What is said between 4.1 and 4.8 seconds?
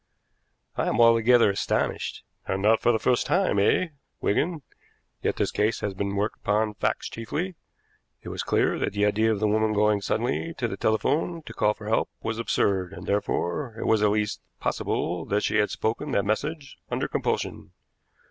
Wigan?